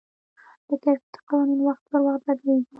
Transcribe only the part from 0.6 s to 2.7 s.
د کرکټ قوانين وخت پر وخت بدليږي.